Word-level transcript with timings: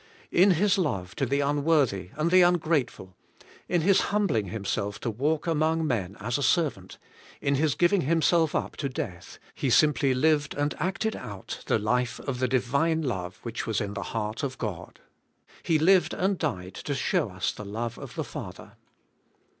In 0.31 0.49
His 0.55 0.79
love 0.79 1.13
to 1.17 1.27
the 1.27 1.41
unworthy 1.41 2.09
and 2.15 2.31
the 2.31 2.41
ungrateful, 2.41 3.13
in 3.69 3.81
His 3.81 4.01
humbling 4.09 4.47
Him 4.47 4.65
self 4.65 4.99
to 5.01 5.11
walk 5.11 5.45
among 5.45 5.85
men 5.85 6.17
as 6.19 6.39
a 6.39 6.41
servant, 6.41 6.97
in 7.39 7.53
His 7.53 7.75
giving 7.75 8.01
Himself 8.01 8.55
up 8.55 8.75
to 8.77 8.89
death. 8.89 9.37
He 9.53 9.69
simply 9.69 10.15
lived 10.15 10.55
and 10.55 10.73
acted 10.79 11.15
out 11.15 11.61
the 11.67 11.77
life 11.77 12.19
of 12.21 12.39
the 12.39 12.47
Divine 12.47 13.03
love 13.03 13.37
which 13.43 13.67
was 13.67 13.79
in 13.79 13.93
the 13.93 14.01
heart 14.09 14.41
of 14.41 14.57
God. 14.57 15.01
He 15.61 15.77
lived 15.77 16.15
and 16.15 16.35
died 16.39 16.73
to 16.73 16.95
show 16.95 17.29
us 17.29 17.51
the 17.51 17.63
love 17.63 17.99
of 17.99 18.15
the 18.15 18.23
Father. 18.23 18.77